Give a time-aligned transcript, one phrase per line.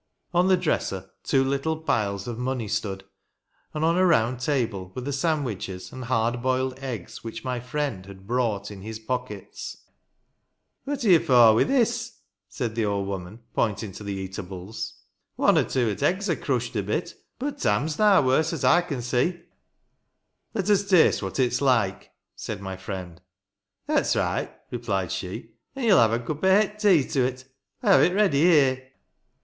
[0.33, 3.03] On the dresser two little piles of money stood,
[3.71, 7.59] and on a round table were the sand wiches and hard boiled eggs which my
[7.59, 9.77] friend had brought in his pockets."
[10.85, 12.17] What are ye for wi' this?"
[12.49, 14.93] said the old woman, pointing to the eat ibles."
[15.35, 18.65] One or two o't eggs are crushed a bit, but f ham's naa warse, 'at
[18.65, 19.43] I can see/'"
[20.55, 23.21] Let us taste what it is like," said my friend."
[23.85, 27.45] That's reight," replied she; "an' ye'll hev a cup o' het tea to it.
[27.83, 28.89] I have it ready here."